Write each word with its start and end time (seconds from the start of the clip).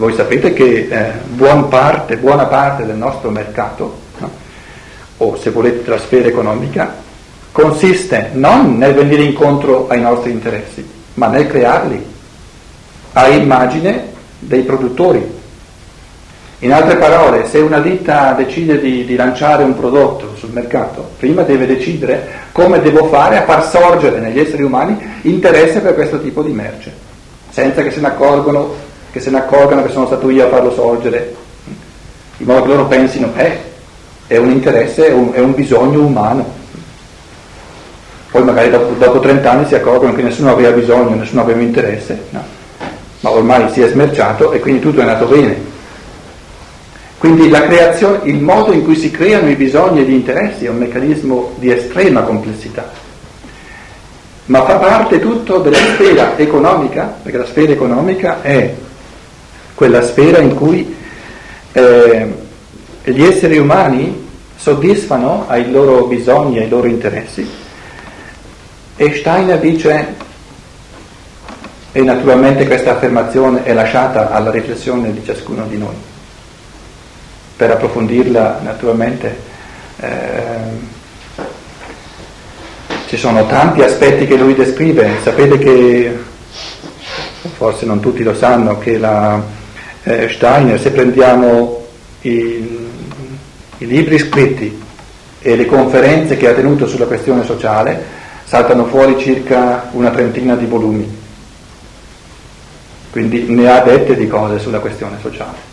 Voi 0.00 0.14
sapete 0.14 0.54
che 0.54 0.88
eh, 0.90 1.10
buon 1.26 1.68
parte, 1.68 2.16
buona 2.16 2.46
parte 2.46 2.86
del 2.86 2.96
nostro 2.96 3.28
mercato, 3.28 3.98
no? 4.16 4.30
o 5.18 5.36
se 5.36 5.50
volete 5.50 5.82
della 5.82 5.98
sfera 5.98 6.26
economica, 6.26 6.94
consiste 7.52 8.30
non 8.32 8.78
nel 8.78 8.94
venire 8.94 9.24
incontro 9.24 9.88
ai 9.88 10.00
nostri 10.00 10.30
interessi, 10.30 10.88
ma 11.12 11.26
nel 11.26 11.46
crearli 11.46 12.02
a 13.12 13.28
immagine 13.28 14.06
dei 14.38 14.62
produttori. 14.62 15.38
In 16.60 16.72
altre 16.72 16.96
parole, 16.96 17.46
se 17.46 17.58
una 17.58 17.80
ditta 17.80 18.32
decide 18.32 18.80
di, 18.80 19.04
di, 19.04 19.16
lanciare 19.16 19.64
un 19.64 19.76
prodotto 19.76 20.34
sul 20.34 20.52
mercato, 20.52 21.10
prima 21.18 21.42
deve 21.42 21.66
decidere 21.66 22.26
come 22.52 22.80
devo 22.80 23.08
fare 23.08 23.36
a 23.36 23.44
far 23.44 23.68
sorgere 23.68 24.18
negli 24.18 24.40
esseri 24.40 24.62
umani 24.62 24.96
interesse 25.24 25.80
per 25.80 25.92
questo 25.92 26.22
tipo 26.22 26.42
di 26.42 26.52
merce, 26.52 26.90
senza 27.50 27.82
che 27.82 27.90
se 27.90 28.00
ne 28.00 28.06
accorgono, 28.06 28.88
che, 29.10 29.20
se 29.20 29.30
ne 29.30 29.38
accorgano 29.38 29.82
che 29.82 29.90
sono 29.90 30.06
stato 30.06 30.30
io 30.30 30.46
a 30.46 30.48
farlo 30.48 30.72
sorgere, 30.72 31.34
in 32.38 32.46
modo 32.46 32.62
che 32.62 32.68
loro 32.68 32.86
pensino, 32.86 33.32
eh, 33.36 33.58
è 34.26 34.36
un 34.36 34.50
interesse, 34.50 35.08
è 35.08 35.12
un, 35.12 35.32
è 35.32 35.40
un 35.40 35.54
bisogno 35.54 36.00
umano. 36.00 36.58
Poi 38.30 38.44
magari 38.44 38.70
dopo, 38.70 38.94
dopo 38.94 39.18
30 39.18 39.50
anni 39.50 39.66
si 39.66 39.74
accorgono 39.74 40.14
che 40.14 40.22
nessuno 40.22 40.52
aveva 40.52 40.70
bisogno, 40.70 41.16
nessuno 41.16 41.42
aveva 41.42 41.60
interesse, 41.60 42.26
no? 42.30 42.58
ma 43.20 43.30
ormai 43.30 43.70
si 43.70 43.82
è 43.82 43.88
smerciato 43.88 44.52
e 44.52 44.60
quindi 44.60 44.80
tutto 44.80 45.00
è 45.00 45.02
andato 45.02 45.26
bene. 45.26 45.68
Quindi 47.18 47.52
il 48.22 48.40
modo 48.40 48.72
in 48.72 48.82
cui 48.82 48.96
si 48.96 49.10
creano 49.10 49.50
i 49.50 49.54
bisogni 49.54 50.00
e 50.00 50.04
gli 50.04 50.14
interessi 50.14 50.64
è 50.64 50.70
un 50.70 50.78
meccanismo 50.78 51.52
di 51.56 51.70
estrema 51.70 52.22
complessità, 52.22 52.90
ma 54.46 54.64
fa 54.64 54.76
parte 54.76 55.20
tutto 55.20 55.58
della 55.58 55.76
sfera 55.76 56.38
economica, 56.38 57.16
perché 57.22 57.36
la 57.36 57.44
sfera 57.44 57.72
economica 57.72 58.40
è 58.40 58.72
quella 59.80 60.02
sfera 60.02 60.40
in 60.40 60.54
cui 60.54 60.94
eh, 61.72 62.34
gli 63.02 63.22
esseri 63.22 63.56
umani 63.56 64.28
soddisfano 64.54 65.46
ai 65.48 65.70
loro 65.70 66.04
bisogni, 66.04 66.58
ai 66.58 66.68
loro 66.68 66.86
interessi. 66.86 67.48
E 68.94 69.14
Steiner 69.14 69.58
dice, 69.58 70.14
e 71.92 72.02
naturalmente 72.02 72.66
questa 72.66 72.90
affermazione 72.90 73.64
è 73.64 73.72
lasciata 73.72 74.30
alla 74.30 74.50
riflessione 74.50 75.14
di 75.14 75.24
ciascuno 75.24 75.64
di 75.64 75.78
noi, 75.78 75.94
per 77.56 77.70
approfondirla 77.70 78.60
naturalmente 78.62 79.38
eh, 79.98 80.18
ci 83.06 83.16
sono 83.16 83.46
tanti 83.46 83.80
aspetti 83.80 84.26
che 84.26 84.36
lui 84.36 84.54
descrive, 84.54 85.10
sapete 85.22 85.56
che, 85.56 86.18
forse 87.56 87.86
non 87.86 88.00
tutti 88.00 88.22
lo 88.22 88.34
sanno, 88.34 88.76
che 88.76 88.98
la, 88.98 89.56
eh, 90.02 90.28
Steiner, 90.28 90.80
se 90.80 90.90
prendiamo 90.90 91.86
i, 92.22 92.88
i 93.78 93.86
libri 93.86 94.18
scritti 94.18 94.82
e 95.40 95.56
le 95.56 95.66
conferenze 95.66 96.36
che 96.36 96.48
ha 96.48 96.54
tenuto 96.54 96.86
sulla 96.86 97.06
questione 97.06 97.44
sociale, 97.44 98.18
saltano 98.44 98.86
fuori 98.86 99.18
circa 99.18 99.88
una 99.92 100.10
trentina 100.10 100.56
di 100.56 100.66
volumi, 100.66 101.18
quindi 103.10 103.44
ne 103.48 103.70
ha 103.70 103.80
dette 103.80 104.16
di 104.16 104.26
cose 104.26 104.58
sulla 104.58 104.80
questione 104.80 105.16
sociale 105.20 105.68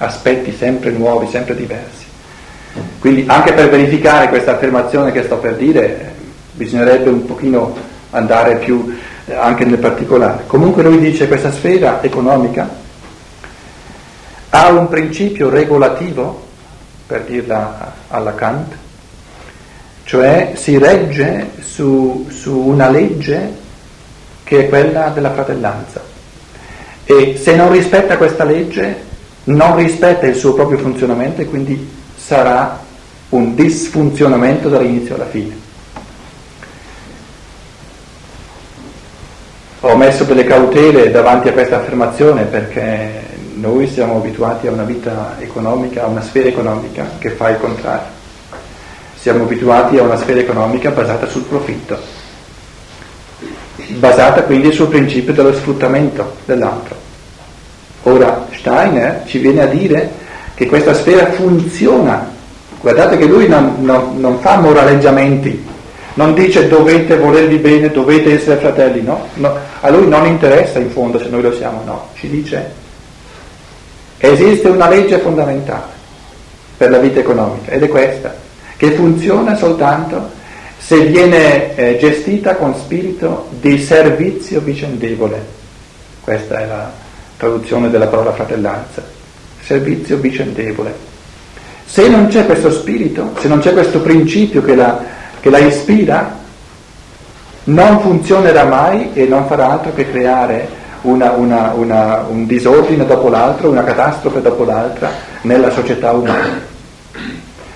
aspetti 0.00 0.54
sempre 0.56 0.90
nuovi, 0.90 1.26
sempre 1.30 1.54
diversi. 1.54 2.04
Quindi 2.98 3.24
anche 3.26 3.52
per 3.52 3.68
verificare 3.68 4.28
questa 4.28 4.52
affermazione 4.52 5.12
che 5.12 5.24
sto 5.24 5.36
per 5.38 5.56
dire 5.56 6.14
bisognerebbe 6.52 7.10
un 7.10 7.24
pochino 7.24 7.76
andare 8.10 8.56
più 8.56 8.96
eh, 9.26 9.34
anche 9.34 9.64
nel 9.64 9.78
particolare. 9.78 10.44
Comunque 10.46 10.82
lui 10.82 10.98
dice 10.98 11.26
questa 11.26 11.50
sfera 11.50 12.02
economica 12.02 12.68
ha 14.50 14.68
un 14.70 14.88
principio 14.88 15.48
regolativo, 15.48 16.48
per 17.06 17.22
dirla 17.22 17.92
alla 18.08 18.34
Kant, 18.34 18.74
cioè 20.04 20.52
si 20.54 20.76
regge 20.78 21.50
su, 21.60 22.26
su 22.30 22.56
una 22.56 22.88
legge 22.88 23.58
che 24.44 24.60
è 24.60 24.68
quella 24.68 25.08
della 25.08 25.32
fratellanza. 25.32 26.02
E 27.04 27.36
se 27.40 27.54
non 27.54 27.70
rispetta 27.70 28.16
questa 28.16 28.44
legge 28.44 29.08
non 29.44 29.76
rispetta 29.76 30.26
il 30.26 30.34
suo 30.34 30.54
proprio 30.54 30.78
funzionamento 30.78 31.40
e 31.40 31.46
quindi 31.46 31.88
sarà 32.16 32.78
un 33.30 33.54
disfunzionamento 33.54 34.68
dall'inizio 34.68 35.14
alla 35.14 35.26
fine. 35.26 35.58
Ho 39.80 39.96
messo 39.96 40.24
delle 40.24 40.44
cautele 40.44 41.10
davanti 41.10 41.48
a 41.48 41.52
questa 41.52 41.76
affermazione 41.76 42.44
perché 42.44 43.29
noi 43.54 43.88
siamo 43.88 44.16
abituati 44.16 44.66
a 44.66 44.72
una 44.72 44.84
vita 44.84 45.36
economica, 45.38 46.04
a 46.04 46.06
una 46.06 46.22
sfera 46.22 46.48
economica 46.48 47.10
che 47.18 47.30
fa 47.30 47.50
il 47.50 47.58
contrario. 47.58 48.18
Siamo 49.16 49.44
abituati 49.44 49.98
a 49.98 50.02
una 50.02 50.16
sfera 50.16 50.40
economica 50.40 50.90
basata 50.90 51.26
sul 51.26 51.42
profitto, 51.42 51.98
basata 53.98 54.44
quindi 54.44 54.72
sul 54.72 54.88
principio 54.88 55.32
dello 55.32 55.52
sfruttamento 55.52 56.36
dell'altro. 56.44 56.96
Ora 58.04 58.46
Steiner 58.52 59.24
ci 59.26 59.38
viene 59.38 59.62
a 59.62 59.66
dire 59.66 60.10
che 60.54 60.66
questa 60.66 60.94
sfera 60.94 61.32
funziona. 61.32 62.38
Guardate 62.80 63.18
che 63.18 63.26
lui 63.26 63.46
non, 63.46 63.76
non, 63.80 64.18
non 64.18 64.38
fa 64.40 64.58
moraleggiamenti, 64.58 65.66
non 66.14 66.32
dice 66.32 66.66
dovete 66.66 67.18
volervi 67.18 67.56
bene, 67.56 67.90
dovete 67.90 68.32
essere 68.32 68.58
fratelli, 68.58 69.02
no? 69.02 69.26
no? 69.34 69.54
A 69.80 69.90
lui 69.90 70.08
non 70.08 70.24
interessa 70.26 70.78
in 70.78 70.90
fondo 70.90 71.18
se 71.18 71.28
noi 71.28 71.42
lo 71.42 71.52
siamo, 71.52 71.82
no. 71.84 72.08
Ci 72.14 72.28
dice 72.30 72.88
esiste 74.28 74.68
una 74.68 74.88
legge 74.88 75.18
fondamentale 75.18 75.98
per 76.76 76.90
la 76.90 76.98
vita 76.98 77.20
economica 77.20 77.70
ed 77.70 77.82
è 77.82 77.88
questa, 77.88 78.34
che 78.76 78.92
funziona 78.92 79.56
soltanto 79.56 80.38
se 80.78 81.00
viene 81.06 81.74
eh, 81.74 81.98
gestita 81.98 82.56
con 82.56 82.74
spirito 82.74 83.48
di 83.60 83.78
servizio 83.78 84.60
vicendevole. 84.60 85.58
Questa 86.20 86.58
è 86.58 86.66
la, 86.66 87.08
traduzione 87.40 87.88
della 87.88 88.06
parola 88.06 88.34
fratellanza, 88.34 89.02
servizio 89.62 90.18
vicendevole. 90.18 90.94
Se 91.86 92.06
non 92.06 92.26
c'è 92.28 92.44
questo 92.44 92.70
spirito, 92.70 93.32
se 93.38 93.48
non 93.48 93.60
c'è 93.60 93.72
questo 93.72 94.02
principio 94.02 94.62
che 94.62 94.74
la, 94.74 95.02
che 95.40 95.48
la 95.48 95.58
ispira, 95.58 96.36
non 97.64 98.00
funzionerà 98.00 98.64
mai 98.64 99.10
e 99.14 99.24
non 99.24 99.46
farà 99.46 99.70
altro 99.70 99.94
che 99.94 100.10
creare 100.10 100.68
una, 101.02 101.30
una, 101.32 101.72
una, 101.72 102.24
un 102.28 102.46
disordine 102.46 103.06
dopo 103.06 103.28
l'altro, 103.28 103.70
una 103.70 103.84
catastrofe 103.84 104.42
dopo 104.42 104.64
l'altra 104.64 105.10
nella 105.42 105.70
società 105.70 106.12
umana. 106.12 106.68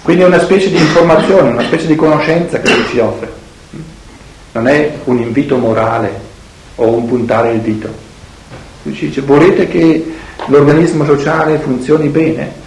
Quindi 0.03 0.23
è 0.23 0.27
una 0.27 0.41
specie 0.41 0.71
di 0.71 0.77
informazione, 0.77 1.51
una 1.51 1.63
specie 1.63 1.87
di 1.87 1.97
conoscenza 1.97 2.61
che 2.61 2.75
lui 2.75 2.85
ci 2.89 2.99
offre. 2.99 3.33
Non 4.53 4.69
è 4.69 4.93
un 5.05 5.19
invito 5.19 5.57
morale 5.57 6.21
o 6.77 6.89
un 6.89 7.07
puntare 7.07 7.53
il 7.53 7.61
dito. 7.61 7.89
Lui 8.83 8.95
ci 8.95 9.07
dice, 9.07 9.23
volete 9.23 9.67
che 9.67 10.15
l'organismo 10.47 11.05
sociale 11.07 11.59
funzioni 11.59 12.09
bene? 12.09 12.63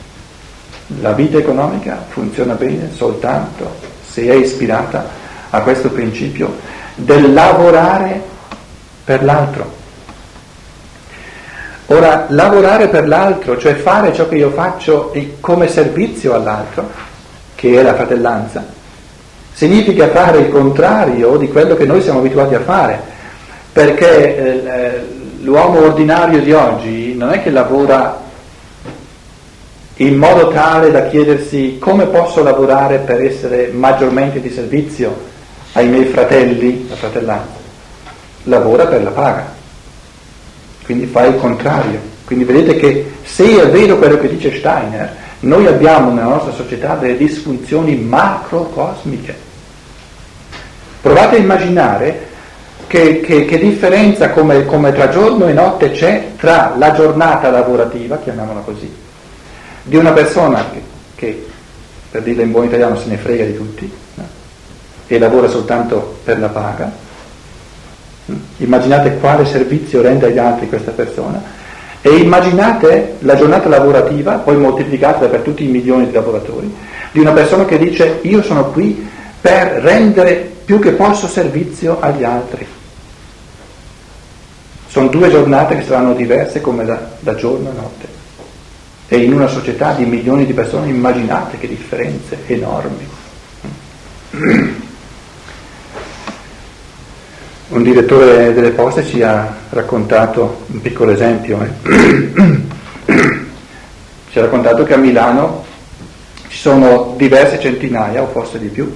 La 1.01 1.11
vita 1.11 1.37
economica 1.37 2.05
funziona 2.07 2.53
bene 2.53 2.89
soltanto 2.93 3.75
se 4.09 4.27
è 4.27 4.33
ispirata 4.33 5.07
a 5.49 5.61
questo 5.61 5.89
principio 5.89 6.55
del 6.95 7.33
lavorare 7.33 8.19
per 9.03 9.23
l'altro. 9.23 9.76
Ora, 11.89 12.25
lavorare 12.29 12.89
per 12.89 13.07
l'altro, 13.07 13.57
cioè 13.57 13.75
fare 13.75 14.13
ciò 14.13 14.27
che 14.27 14.35
io 14.35 14.49
faccio 14.49 15.13
come 15.39 15.69
servizio 15.69 16.33
all'altro, 16.33 16.89
che 17.55 17.79
è 17.79 17.81
la 17.81 17.95
fratellanza, 17.95 18.65
significa 19.53 20.09
fare 20.09 20.39
il 20.39 20.49
contrario 20.49 21.37
di 21.37 21.47
quello 21.47 21.75
che 21.75 21.85
noi 21.85 22.01
siamo 22.01 22.19
abituati 22.19 22.55
a 22.55 22.59
fare, 22.59 22.99
perché 23.71 24.37
eh, 24.37 25.01
l'uomo 25.41 25.79
ordinario 25.85 26.41
di 26.41 26.51
oggi 26.51 27.15
non 27.15 27.31
è 27.31 27.41
che 27.41 27.51
lavora 27.51 28.19
in 29.95 30.17
modo 30.17 30.49
tale 30.49 30.91
da 30.91 31.07
chiedersi 31.07 31.77
come 31.79 32.05
posso 32.07 32.43
lavorare 32.43 32.97
per 32.97 33.23
essere 33.23 33.71
maggiormente 33.73 34.41
di 34.41 34.49
servizio 34.49 35.15
ai 35.71 35.87
miei 35.87 36.05
fratelli, 36.05 36.85
la 36.89 36.95
fratellanza. 36.95 37.55
Lavora 38.43 38.85
per 38.87 39.03
la 39.03 39.09
paga, 39.09 39.55
quindi 40.87 41.05
fa 41.05 41.25
il 41.25 41.35
contrario. 41.35 41.99
Quindi 42.23 42.45
vedete 42.45 42.77
che 42.77 43.11
se 43.23 43.61
è 43.61 43.69
vero 43.69 43.97
quello 43.97 44.17
che 44.17 44.29
dice 44.29 44.55
Steiner, 44.55 45.15
noi 45.41 45.67
abbiamo 45.67 46.11
nella 46.11 46.29
nostra 46.29 46.53
società 46.53 46.95
delle 46.95 47.17
disfunzioni 47.17 47.95
macrocosmiche. 47.95 49.35
Provate 51.01 51.35
a 51.35 51.39
immaginare 51.39 52.27
che, 52.87 53.19
che, 53.19 53.43
che 53.43 53.57
differenza 53.59 54.29
come, 54.29 54.65
come, 54.65 54.93
tra 54.93 55.09
giorno 55.09 55.47
e 55.47 55.53
notte 55.53 55.91
c'è 55.91 56.31
tra 56.37 56.73
la 56.77 56.93
giornata 56.93 57.49
lavorativa, 57.49 58.17
chiamiamola 58.17 58.61
così, 58.61 58.89
di 59.83 59.95
una 59.97 60.11
persona 60.11 60.69
che, 60.71 60.81
che 61.15 61.47
per 62.09 62.23
dirla 62.23 62.43
in 62.43 62.51
buon 62.51 62.65
italiano 62.65 62.95
se 62.95 63.07
ne 63.07 63.17
frega 63.17 63.43
di 63.43 63.57
tutti 63.57 63.91
no? 64.13 64.27
e 65.05 65.19
lavora 65.19 65.49
soltanto 65.49 66.19
per 66.23 66.39
la 66.39 66.47
paga. 66.47 67.05
Immaginate 68.57 69.17
quale 69.17 69.45
servizio 69.45 70.01
rende 70.01 70.25
agli 70.27 70.37
altri 70.37 70.67
questa 70.67 70.91
persona 70.91 71.41
E 72.01 72.09
immaginate 72.09 73.15
la 73.19 73.35
giornata 73.35 73.67
lavorativa, 73.67 74.35
poi 74.35 74.55
moltiplicata 74.55 75.27
per 75.27 75.41
tutti 75.41 75.63
i 75.63 75.67
milioni 75.67 76.05
di 76.05 76.13
lavoratori, 76.13 76.73
di 77.11 77.19
una 77.19 77.31
persona 77.31 77.65
che 77.65 77.77
dice 77.77 78.19
io 78.21 78.41
sono 78.43 78.65
qui 78.71 79.09
per 79.41 79.81
rendere 79.81 80.51
più 80.63 80.79
che 80.79 80.91
posso 80.91 81.27
servizio 81.27 81.99
agli 81.99 82.23
altri. 82.23 82.65
Sono 84.87 85.07
due 85.07 85.29
giornate 85.29 85.75
che 85.77 85.83
saranno 85.83 86.13
diverse 86.13 86.61
come 86.61 86.85
da, 86.85 87.09
da 87.19 87.35
giorno 87.35 87.69
a 87.69 87.73
notte. 87.73 88.07
E 89.09 89.17
in 89.17 89.33
una 89.33 89.47
società 89.47 89.93
di 89.93 90.05
milioni 90.05 90.45
di 90.45 90.53
persone 90.53 90.87
immaginate 90.87 91.57
che 91.57 91.67
differenze 91.67 92.37
enormi. 92.45 93.07
Un 97.77 97.83
direttore 97.83 98.55
delle 98.55 98.71
poste 98.71 99.05
ci 99.05 99.21
ha 99.21 99.55
raccontato, 99.69 100.63
un 100.65 100.81
piccolo 100.81 101.11
esempio, 101.11 101.59
eh? 101.61 101.69
ci 104.31 104.39
ha 104.39 104.41
raccontato 104.41 104.81
che 104.81 104.95
a 104.95 104.97
Milano 104.97 105.63
ci 106.47 106.57
sono 106.57 107.13
diverse 107.17 107.59
centinaia, 107.59 108.23
o 108.23 108.29
forse 108.29 108.57
di 108.57 108.69
più, 108.69 108.91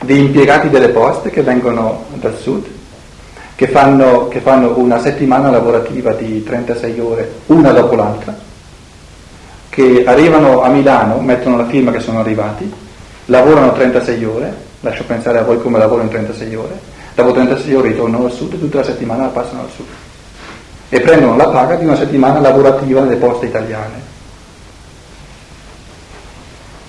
di 0.00 0.18
impiegati 0.18 0.68
delle 0.68 0.88
poste 0.88 1.30
che 1.30 1.42
vengono 1.42 2.06
dal 2.14 2.36
sud, 2.36 2.66
che 3.54 3.68
fanno, 3.68 4.26
che 4.26 4.40
fanno 4.40 4.76
una 4.78 4.98
settimana 4.98 5.48
lavorativa 5.48 6.12
di 6.12 6.42
36 6.42 6.98
ore, 6.98 7.32
una 7.46 7.70
dopo 7.70 7.94
l'altra, 7.94 8.36
che 9.68 10.02
arrivano 10.04 10.62
a 10.62 10.68
Milano, 10.70 11.20
mettono 11.20 11.56
la 11.56 11.66
firma 11.66 11.92
che 11.92 12.00
sono 12.00 12.18
arrivati, 12.18 12.68
lavorano 13.26 13.72
36 13.74 14.24
ore, 14.24 14.56
lascio 14.80 15.04
pensare 15.04 15.38
a 15.38 15.42
voi 15.42 15.60
come 15.60 15.78
lavoro 15.78 16.02
in 16.02 16.08
36 16.08 16.54
ore, 16.56 16.96
dopo 17.22 17.32
36 17.32 17.74
ore 17.74 17.88
ritornano 17.88 18.26
al 18.26 18.32
sud 18.32 18.52
e 18.52 18.58
tutta 18.58 18.78
la 18.78 18.84
settimana 18.84 19.22
la 19.24 19.28
passano 19.28 19.62
al 19.62 19.70
sud 19.74 19.86
e 20.88 21.00
prendono 21.00 21.36
la 21.36 21.48
paga 21.48 21.74
di 21.74 21.84
una 21.84 21.96
settimana 21.96 22.40
lavorativa 22.40 23.02
nelle 23.02 23.16
poste 23.16 23.46
italiane. 23.46 24.06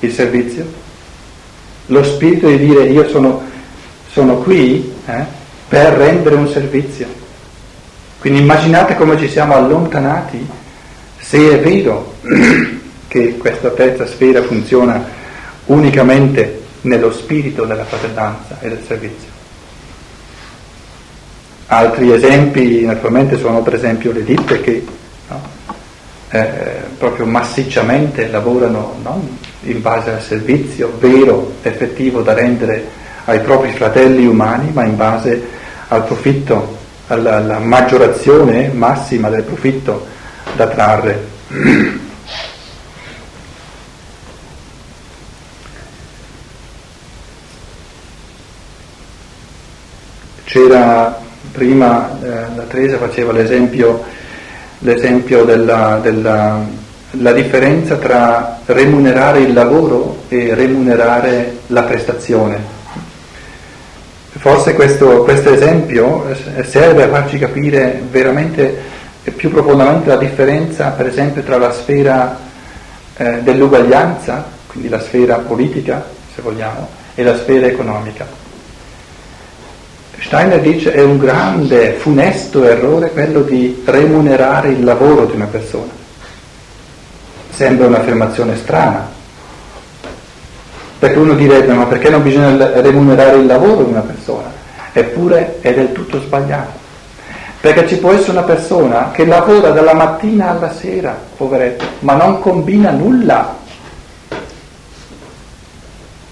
Il 0.01 0.13
servizio, 0.13 0.65
lo 1.87 2.03
spirito 2.03 2.47
di 2.47 2.59
dire 2.59 2.83
io 2.85 3.09
sono, 3.09 3.41
sono 4.09 4.35
qui 4.35 4.93
eh, 5.05 5.25
per 5.67 5.93
rendere 5.93 6.35
un 6.35 6.47
servizio. 6.47 7.07
Quindi 8.19 8.39
immaginate 8.39 8.95
come 8.95 9.17
ci 9.17 9.27
siamo 9.27 9.55
allontanati 9.55 10.47
se 11.17 11.59
è 11.59 11.59
vero 11.59 12.15
che 13.07 13.37
questa 13.37 13.69
terza 13.71 14.05
sfera 14.05 14.43
funziona 14.43 15.03
unicamente 15.65 16.61
nello 16.81 17.11
spirito 17.11 17.65
della 17.65 17.83
fratellanza 17.83 18.57
e 18.61 18.69
del 18.69 18.83
servizio. 18.85 19.28
Altri 21.71 22.11
esempi 22.11 22.83
naturalmente 22.83 23.37
sono 23.37 23.61
per 23.61 23.75
esempio 23.75 24.11
le 24.11 24.23
ditte 24.23 24.59
che 24.59 24.83
no, 25.27 25.41
eh, 26.29 26.81
proprio 26.97 27.27
massicciamente 27.27 28.27
lavorano 28.27 28.95
non 29.03 29.37
in 29.61 29.79
base 29.79 30.11
al 30.11 30.21
servizio 30.21 30.97
vero, 30.99 31.57
effettivo 31.61 32.21
da 32.21 32.33
rendere 32.33 32.87
ai 33.25 33.39
propri 33.41 33.71
fratelli 33.71 34.25
umani, 34.25 34.71
ma 34.71 34.83
in 34.83 34.95
base 34.95 35.47
al 35.89 36.05
profitto, 36.05 36.77
alla, 37.05 37.35
alla 37.35 37.59
maggiorazione 37.59 38.69
massima 38.69 39.29
del 39.29 39.43
profitto 39.43 40.07
da 40.55 40.67
trarre. 40.67 41.27
C'era 50.45 51.27
prima 51.51 52.09
eh, 52.21 52.27
la 52.55 52.63
Teresa 52.63 52.97
faceva 52.97 53.31
l'esempio, 53.31 54.03
l'esempio 54.79 55.43
della, 55.43 55.99
della 56.01 56.87
la 57.13 57.31
differenza 57.31 57.95
tra 57.95 58.59
remunerare 58.65 59.39
il 59.39 59.53
lavoro 59.53 60.23
e 60.27 60.53
remunerare 60.53 61.57
la 61.67 61.81
prestazione. 61.83 62.77
Forse 64.29 64.73
questo, 64.73 65.23
questo 65.23 65.51
esempio 65.51 66.25
serve 66.63 67.03
a 67.03 67.09
farci 67.09 67.39
capire 67.39 68.01
veramente 68.09 68.97
più 69.35 69.49
profondamente 69.49 70.07
la 70.07 70.17
differenza, 70.17 70.89
per 70.89 71.07
esempio, 71.07 71.41
tra 71.41 71.57
la 71.57 71.71
sfera 71.71 72.37
eh, 73.17 73.39
dell'uguaglianza, 73.41 74.45
quindi 74.67 74.87
la 74.87 75.01
sfera 75.01 75.37
politica, 75.37 76.05
se 76.33 76.41
vogliamo, 76.41 76.87
e 77.15 77.23
la 77.23 77.35
sfera 77.35 77.65
economica. 77.65 78.25
Steiner 80.21 80.59
dice 80.59 80.91
è 80.91 81.01
un 81.01 81.17
grande, 81.17 81.93
funesto 81.93 82.63
errore 82.63 83.11
quello 83.11 83.41
di 83.41 83.81
remunerare 83.85 84.69
il 84.69 84.83
lavoro 84.83 85.25
di 85.25 85.35
una 85.35 85.45
persona. 85.45 85.91
Sembra 87.49 87.87
un'affermazione 87.87 88.55
strana, 88.55 89.09
perché 90.99 91.17
uno 91.17 91.33
direbbe 91.33 91.73
ma 91.73 91.85
perché 91.85 92.09
non 92.09 92.21
bisogna 92.21 92.81
remunerare 92.81 93.37
il 93.37 93.45
lavoro 93.45 93.83
di 93.83 93.91
una 93.91 94.01
persona? 94.01 94.51
Eppure 94.91 95.57
è 95.61 95.73
del 95.73 95.91
tutto 95.93 96.19
sbagliato, 96.21 96.71
perché 97.61 97.87
ci 97.87 97.97
può 97.97 98.11
essere 98.11 98.31
una 98.31 98.43
persona 98.43 99.11
che 99.11 99.25
lavora 99.25 99.71
dalla 99.71 99.93
mattina 99.93 100.49
alla 100.49 100.73
sera, 100.73 101.17
poveretto, 101.37 101.85
ma 101.99 102.13
non 102.13 102.39
combina 102.39 102.91
nulla. 102.91 103.57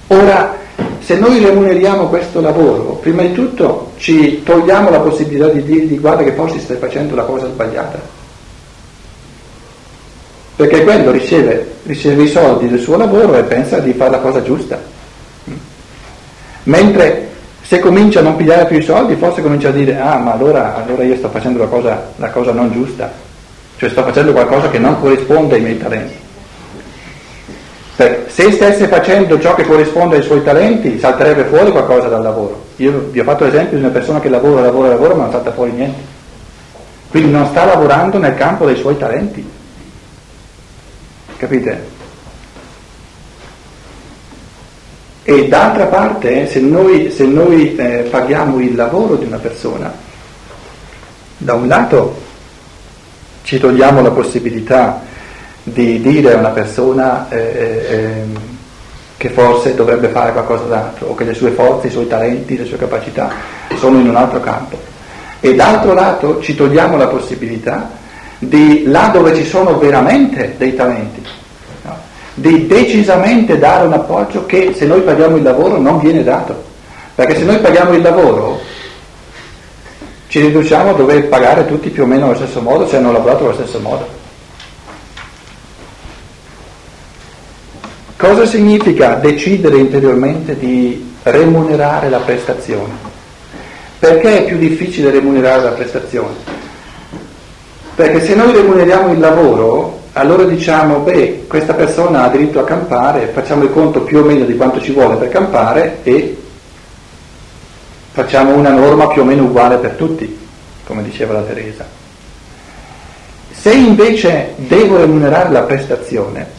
Ora, 0.07 0.55
se 0.99 1.15
noi 1.15 1.39
remuneriamo 1.39 2.07
questo 2.07 2.41
lavoro, 2.41 2.95
prima 3.01 3.21
di 3.21 3.31
tutto 3.31 3.93
ci 3.95 4.43
togliamo 4.43 4.89
la 4.89 4.99
possibilità 4.99 5.47
di 5.47 5.63
dirgli 5.63 5.99
guarda 5.99 6.23
che 6.23 6.33
forse 6.33 6.59
stai 6.59 6.77
facendo 6.77 7.15
la 7.15 7.23
cosa 7.23 7.47
sbagliata. 7.47 7.97
Perché 10.57 10.83
quello 10.83 11.11
riceve, 11.11 11.75
riceve 11.83 12.23
i 12.23 12.27
soldi 12.27 12.67
del 12.67 12.79
suo 12.79 12.97
lavoro 12.97 13.35
e 13.35 13.43
pensa 13.43 13.79
di 13.79 13.93
fare 13.93 14.11
la 14.11 14.19
cosa 14.19 14.43
giusta. 14.43 14.77
Mentre 16.63 17.29
se 17.61 17.79
comincia 17.79 18.19
a 18.19 18.23
non 18.23 18.35
pigliare 18.35 18.65
più 18.65 18.77
i 18.77 18.83
soldi, 18.83 19.15
forse 19.15 19.41
comincia 19.41 19.69
a 19.69 19.71
dire 19.71 19.97
ah 19.97 20.17
ma 20.17 20.33
allora, 20.33 20.75
allora 20.75 21.03
io 21.03 21.15
sto 21.15 21.29
facendo 21.29 21.59
la 21.59 21.67
cosa, 21.67 22.11
la 22.17 22.31
cosa 22.31 22.51
non 22.51 22.71
giusta, 22.71 23.13
cioè 23.77 23.89
sto 23.89 24.03
facendo 24.03 24.33
qualcosa 24.33 24.69
che 24.69 24.77
non 24.77 24.99
corrisponde 24.99 25.55
ai 25.55 25.61
miei 25.61 25.77
talenti. 25.77 26.26
Se 27.97 28.51
stesse 28.51 28.87
facendo 28.87 29.39
ciò 29.39 29.55
che 29.55 29.65
corrisponde 29.65 30.17
ai 30.17 30.21
suoi 30.21 30.43
talenti, 30.43 30.99
salterebbe 30.99 31.45
fuori 31.45 31.71
qualcosa 31.71 32.07
dal 32.07 32.21
lavoro. 32.21 32.65
Io 32.75 33.07
vi 33.09 33.19
ho 33.19 33.23
fatto 33.23 33.45
l'esempio 33.45 33.75
di 33.75 33.83
una 33.83 33.91
persona 33.91 34.19
che 34.19 34.29
lavora, 34.29 34.61
lavora, 34.61 34.89
lavora, 34.89 35.15
ma 35.15 35.23
non 35.23 35.31
salta 35.31 35.51
fuori 35.51 35.71
niente. 35.71 35.99
Quindi 37.09 37.31
non 37.31 37.47
sta 37.47 37.65
lavorando 37.65 38.19
nel 38.19 38.35
campo 38.35 38.67
dei 38.67 38.75
suoi 38.75 38.99
talenti. 38.99 39.43
Capite? 41.37 41.95
E 45.23 45.47
d'altra 45.47 45.87
parte, 45.87 46.45
se 46.45 46.59
noi, 46.59 47.09
se 47.09 47.25
noi 47.25 47.75
eh, 47.75 48.07
paghiamo 48.11 48.59
il 48.59 48.75
lavoro 48.75 49.15
di 49.15 49.25
una 49.25 49.39
persona, 49.39 49.91
da 51.37 51.53
un 51.55 51.67
lato 51.67 52.21
ci 53.41 53.57
togliamo 53.57 54.03
la 54.03 54.11
possibilità 54.11 55.01
di 55.71 55.99
dire 55.99 56.33
a 56.33 56.37
una 56.37 56.49
persona 56.49 57.27
eh, 57.29 57.37
eh, 57.37 58.23
che 59.17 59.29
forse 59.29 59.75
dovrebbe 59.75 60.07
fare 60.07 60.31
qualcosa 60.31 60.63
d'altro 60.63 61.07
o 61.07 61.15
che 61.15 61.25
le 61.25 61.33
sue 61.33 61.49
forze, 61.51 61.87
i 61.87 61.91
suoi 61.91 62.07
talenti, 62.07 62.57
le 62.57 62.65
sue 62.65 62.77
capacità 62.77 63.31
sono 63.75 63.99
in 63.99 64.07
un 64.07 64.15
altro 64.15 64.39
campo. 64.39 64.79
E 65.41 65.55
d'altro 65.55 65.93
lato 65.93 66.39
ci 66.39 66.55
togliamo 66.55 66.95
la 66.95 67.07
possibilità 67.07 67.89
di, 68.39 68.83
là 68.85 69.09
dove 69.11 69.35
ci 69.35 69.43
sono 69.43 69.77
veramente 69.77 70.55
dei 70.57 70.73
talenti, 70.73 71.21
no? 71.83 71.97
di 72.35 72.65
decisamente 72.65 73.57
dare 73.57 73.87
un 73.87 73.93
appoggio 73.93 74.45
che 74.45 74.73
se 74.73 74.85
noi 74.85 75.01
paghiamo 75.01 75.35
il 75.35 75.43
lavoro 75.43 75.77
non 75.79 75.99
viene 75.99 76.23
dato. 76.23 76.63
Perché 77.13 77.35
se 77.35 77.43
noi 77.43 77.57
paghiamo 77.57 77.93
il 77.93 78.01
lavoro 78.01 78.59
ci 80.27 80.39
riduciamo 80.39 80.91
a 80.91 80.93
dover 80.93 81.27
pagare 81.27 81.65
tutti 81.65 81.89
più 81.89 82.03
o 82.03 82.05
meno 82.05 82.25
allo 82.25 82.35
stesso 82.35 82.61
modo 82.61 82.87
se 82.87 82.95
hanno 82.95 83.11
lavorato 83.11 83.43
allo 83.43 83.53
stesso 83.53 83.79
modo. 83.79 84.16
Cosa 88.17 88.47
significa 88.47 89.13
decidere 89.13 89.77
interiormente 89.77 90.57
di 90.57 91.13
remunerare 91.21 92.09
la 92.09 92.17
prestazione? 92.17 92.93
Perché 93.99 94.39
è 94.39 94.45
più 94.45 94.57
difficile 94.57 95.11
remunerare 95.11 95.61
la 95.61 95.69
prestazione? 95.69 96.33
Perché 97.93 98.25
se 98.25 98.33
noi 98.33 98.53
remuneriamo 98.53 99.13
il 99.13 99.19
lavoro, 99.19 100.01
allora 100.13 100.45
diciamo, 100.45 101.01
beh, 101.01 101.45
questa 101.47 101.75
persona 101.75 102.23
ha 102.23 102.29
diritto 102.29 102.59
a 102.59 102.63
campare, 102.63 103.29
facciamo 103.31 103.63
il 103.63 103.71
conto 103.71 104.01
più 104.01 104.17
o 104.17 104.23
meno 104.23 104.45
di 104.45 104.55
quanto 104.55 104.81
ci 104.81 104.93
vuole 104.93 105.17
per 105.17 105.29
campare 105.29 105.99
e 106.01 106.37
facciamo 108.13 108.55
una 108.55 108.71
norma 108.71 109.09
più 109.09 109.21
o 109.21 109.25
meno 109.25 109.43
uguale 109.43 109.77
per 109.77 109.91
tutti, 109.91 110.39
come 110.87 111.03
diceva 111.03 111.33
la 111.33 111.41
Teresa. 111.41 111.85
Se 113.51 113.71
invece 113.71 114.53
devo 114.55 114.97
remunerare 114.97 115.51
la 115.51 115.61
prestazione, 115.61 116.56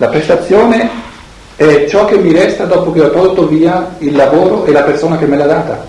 la 0.00 0.08
prestazione 0.08 0.88
è 1.56 1.84
ciò 1.86 2.06
che 2.06 2.16
mi 2.16 2.32
resta 2.32 2.64
dopo 2.64 2.90
che 2.90 3.02
ho 3.02 3.10
tolto 3.10 3.46
via 3.46 3.96
il 3.98 4.16
lavoro 4.16 4.64
e 4.64 4.72
la 4.72 4.80
persona 4.80 5.18
che 5.18 5.26
me 5.26 5.36
l'ha 5.36 5.44
data. 5.44 5.84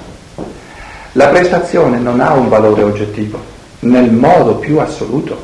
La 1.13 1.27
prestazione 1.27 1.98
non 1.98 2.20
ha 2.20 2.34
un 2.34 2.50
valore 2.50 2.84
oggettivo, 2.84 3.39
nel 3.80 4.12
modo 4.12 4.56
più 4.56 4.80
assoluto. 4.80 5.41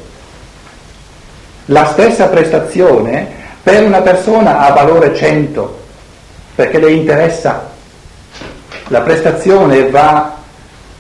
La 1.68 1.86
stessa 1.86 2.28
prestazione 2.28 3.26
per 3.64 3.84
una 3.84 4.02
persona 4.02 4.60
ha 4.60 4.74
valore 4.74 5.16
100 5.16 5.80
perché 6.56 6.80
le 6.80 6.92
interessa. 6.92 7.70
La 8.88 9.00
prestazione 9.00 9.90
va 9.90 10.36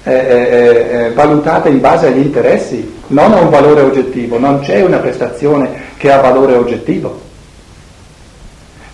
eh, 0.03 0.13
eh, 0.13 0.88
eh, 0.89 1.12
valutata 1.12 1.67
in 1.67 1.81
base 1.81 2.07
agli 2.07 2.19
interessi, 2.19 3.00
non 3.07 3.33
a 3.33 3.41
un 3.41 3.50
valore 3.50 3.81
oggettivo, 3.81 4.39
non 4.39 4.62
c'è 4.62 4.81
una 4.83 5.00
prestazione 5.00 5.95
che 5.97 6.09
ha 6.09 6.21
valore 6.21 6.55
oggettivo. 6.55 7.25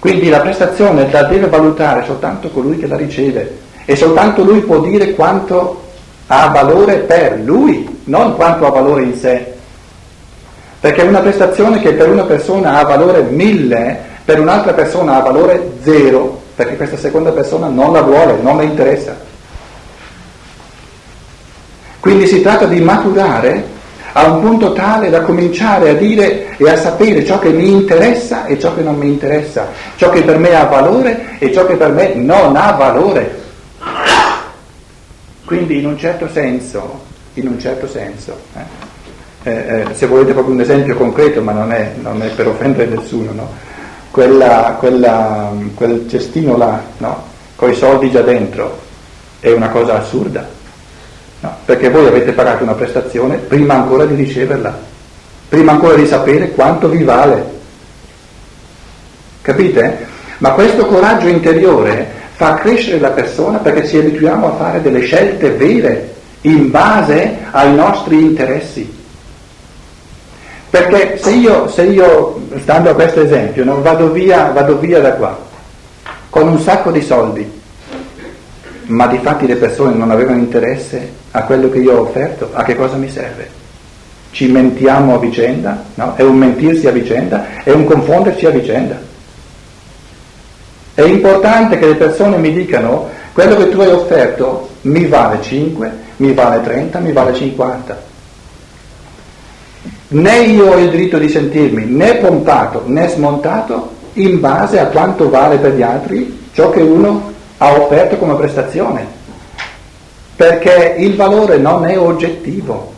Quindi 0.04 0.28
la 0.28 0.42
prestazione 0.42 1.10
la 1.10 1.24
deve 1.24 1.48
valutare 1.48 2.04
soltanto 2.06 2.50
colui 2.50 2.78
che 2.78 2.88
la 2.88 2.98
riceve 2.98 3.60
e 3.86 3.96
soltanto 3.96 4.44
lui 4.44 4.60
può 4.60 4.82
dire 4.82 5.14
quanto 5.14 5.82
ha 6.28 6.50
valore 6.50 6.96
per 6.96 7.40
lui, 7.40 8.02
non 8.04 8.36
quanto 8.36 8.68
ha 8.68 8.70
valore 8.70 9.04
in 9.04 9.16
sé. 9.16 9.54
Perché 10.82 11.04
una 11.04 11.22
prestazione 11.22 11.80
che 11.80 11.94
per 11.94 12.10
una 12.10 12.24
persona 12.24 12.80
ha 12.80 12.84
valore 12.84 13.22
mille, 13.22 13.98
per 14.26 14.42
un'altra 14.42 14.74
persona 14.74 15.16
ha 15.16 15.22
valore 15.22 15.76
zero, 15.84 16.42
perché 16.54 16.76
questa 16.76 16.98
seconda 16.98 17.32
persona 17.32 17.70
non 17.70 17.94
la 17.94 18.02
vuole, 18.02 18.36
non 18.42 18.58
le 18.58 18.66
interessa. 18.66 19.16
Quindi 22.02 22.28
si 22.28 22.42
tratta 22.42 22.66
di 22.66 22.82
maturare 22.82 23.64
a 24.14 24.32
un 24.32 24.42
punto 24.42 24.74
tale 24.74 25.10
da 25.10 25.22
cominciare 25.22 25.90
a 25.90 25.94
dire 25.94 26.56
e 26.58 26.70
a 26.70 26.78
sapere 26.78 27.26
ciò 27.26 27.40
che 27.40 27.50
mi 27.50 27.72
interessa 27.72 28.46
e 28.46 28.60
ciò 28.60 28.74
che 28.76 28.82
non 28.82 28.96
mi 28.96 29.08
interessa, 29.08 29.68
ciò 29.96 30.10
che 30.10 30.22
per 30.22 30.38
me 30.38 30.56
ha 30.56 30.66
valore 30.66 31.38
e 31.40 31.52
ciò 31.52 31.66
che 31.66 31.76
per 31.76 31.92
me 31.92 32.14
non 32.14 32.56
ha 32.56 32.72
valore. 32.72 33.42
Quindi 35.46 35.80
in 35.80 35.88
un 35.88 35.98
certo 35.98 36.30
senso, 36.32 37.02
in 37.34 37.48
un 37.48 37.60
certo 37.60 37.88
senso, 37.88 38.38
eh, 38.56 39.50
eh, 39.50 39.52
eh, 39.52 39.86
se 39.94 40.06
volete 40.06 40.34
proprio 40.34 40.54
un 40.54 40.62
esempio 40.62 40.96
concreto, 40.96 41.42
ma 41.42 41.52
non 41.52 41.72
è, 41.72 41.94
non 42.00 42.22
è 42.22 42.28
per 42.30 42.48
offendere 42.48 42.96
nessuno, 42.96 43.32
no? 43.34 43.50
quella, 44.12 44.76
quella, 44.78 45.52
quel 45.74 46.08
cestino 46.08 46.56
là, 46.56 46.82
no? 46.98 47.24
con 47.56 47.72
i 47.72 47.76
soldi 47.76 48.12
già 48.12 48.22
dentro, 48.22 48.80
è 49.40 49.52
una 49.52 49.70
cosa 49.70 50.00
assurda. 50.00 50.62
No, 51.44 51.58
perché 51.66 51.90
voi 51.90 52.08
avete 52.08 52.32
pagato 52.32 52.64
una 52.64 52.72
prestazione 52.72 53.36
prima 53.36 53.74
ancora 53.74 54.06
di 54.06 54.16
riceverla, 54.16 54.80
prima 55.50 55.74
ancora 55.74 55.96
di 55.96 56.08
sapere 56.08 56.52
quanto 56.52 56.88
vi 56.88 57.04
vale. 57.04 57.52
Capite? 59.42 60.08
Ma 60.38 60.52
questo 60.52 60.86
coraggio 60.86 61.28
interiore 61.28 62.08
fa 62.36 62.54
crescere 62.54 63.00
la 63.00 63.10
persona 63.10 63.58
perché 63.58 63.86
ci 63.86 63.98
abituiamo 63.98 64.54
a 64.54 64.56
fare 64.56 64.82
delle 64.82 65.02
scelte 65.02 65.50
vere 65.52 66.14
in 66.42 66.72
base 66.72 67.40
ai 67.52 67.76
nostri 67.76 68.22
interessi. 68.22 69.02
Perché 70.70 71.18
se 71.18 71.32
io, 71.32 71.68
se 71.68 71.84
io 71.84 72.40
stando 72.62 72.90
a 72.90 72.94
questo 72.94 73.20
esempio, 73.20 73.66
no, 73.66 73.82
vado, 73.82 74.14
via, 74.14 74.50
vado 74.54 74.80
via 74.80 75.02
da 75.02 75.12
qua 75.12 75.38
con 76.30 76.48
un 76.48 76.60
sacco 76.62 76.90
di 76.90 77.02
soldi, 77.02 77.62
ma 78.86 79.08
di 79.08 79.18
fatti 79.18 79.48
le 79.48 79.56
persone 79.56 79.96
non 79.96 80.12
avevano 80.12 80.38
interesse 80.38 81.12
a 81.32 81.44
quello 81.44 81.70
che 81.70 81.80
io 81.80 81.98
ho 81.98 82.02
offerto, 82.02 82.50
a 82.54 82.64
che 82.64 82.76
cosa 82.76 82.96
mi 82.96 83.10
serve? 83.10 83.62
Ci 84.32 84.48
mentiamo 84.48 85.16
a 85.16 85.20
vicenda, 85.20 85.84
no? 85.96 86.16
È 86.16 86.22
un 86.22 86.38
mentirsi 86.38 86.88
a 86.88 86.92
vicenda, 86.92 87.64
è 87.64 87.72
un 87.72 87.86
confonderci 87.86 88.46
a 88.46 88.50
vicenda. 88.50 89.00
È 90.96 91.02
importante 91.02 91.78
che 91.78 91.88
le 91.88 91.96
persone 91.96 92.38
mi 92.38 92.54
dicano 92.54 93.10
quello 93.34 93.56
che 93.56 93.70
tu 93.70 93.80
hai 93.80 93.90
offerto 93.90 94.70
mi 94.82 95.06
vale 95.06 95.42
5, 95.42 95.92
mi 96.18 96.34
vale 96.34 96.62
30, 96.62 97.00
mi 97.00 97.12
vale 97.12 97.34
50. 97.34 98.12
Né 100.10 100.38
io 100.42 100.72
ho 100.72 100.78
il 100.78 100.92
diritto 100.92 101.18
di 101.18 101.30
sentirmi 101.30 101.86
né 101.86 102.16
pompato 102.16 102.84
né 102.86 103.08
smontato 103.08 104.02
in 104.14 104.40
base 104.40 104.80
a 104.80 104.86
quanto 104.88 105.30
vale 105.30 105.58
per 105.58 105.74
gli 105.74 105.82
altri 105.82 106.42
ciò 106.52 106.70
che 106.70 106.82
uno 106.82 107.33
ha 107.64 107.80
offerto 107.80 108.18
come 108.18 108.36
prestazione 108.36 109.08
perché 110.36 110.96
il 110.98 111.16
valore 111.16 111.58
non 111.58 111.86
è 111.86 111.98
oggettivo. 111.98 112.92